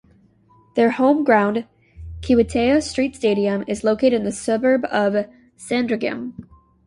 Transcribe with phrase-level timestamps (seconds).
[0.75, 1.67] Their home ground,
[2.21, 5.27] Kiwitea Street Stadium, is located in the suburb of
[5.57, 6.49] Sandringham.